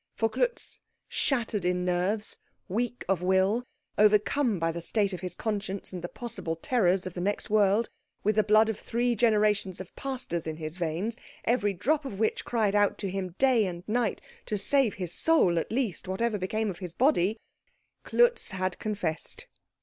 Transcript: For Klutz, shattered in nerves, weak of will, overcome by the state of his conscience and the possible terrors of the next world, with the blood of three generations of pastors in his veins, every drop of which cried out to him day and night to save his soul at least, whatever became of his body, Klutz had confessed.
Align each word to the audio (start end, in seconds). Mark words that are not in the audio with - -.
For 0.15 0.29
Klutz, 0.29 0.79
shattered 1.07 1.63
in 1.63 1.85
nerves, 1.85 2.39
weak 2.67 3.05
of 3.07 3.21
will, 3.21 3.63
overcome 3.99 4.57
by 4.57 4.71
the 4.71 4.81
state 4.81 5.13
of 5.13 5.19
his 5.19 5.35
conscience 5.35 5.93
and 5.93 6.01
the 6.03 6.07
possible 6.09 6.55
terrors 6.55 7.05
of 7.05 7.13
the 7.13 7.21
next 7.21 7.51
world, 7.51 7.91
with 8.23 8.33
the 8.35 8.41
blood 8.43 8.67
of 8.67 8.79
three 8.79 9.13
generations 9.15 9.79
of 9.79 9.95
pastors 9.95 10.47
in 10.47 10.57
his 10.57 10.77
veins, 10.77 11.17
every 11.45 11.73
drop 11.73 12.03
of 12.03 12.17
which 12.17 12.45
cried 12.45 12.73
out 12.73 12.97
to 12.97 13.11
him 13.11 13.35
day 13.37 13.67
and 13.67 13.87
night 13.87 14.23
to 14.47 14.57
save 14.57 14.95
his 14.95 15.13
soul 15.13 15.59
at 15.59 15.71
least, 15.71 16.07
whatever 16.07 16.39
became 16.39 16.71
of 16.71 16.79
his 16.79 16.93
body, 16.95 17.37
Klutz 18.03 18.49
had 18.49 18.79
confessed. 18.79 19.45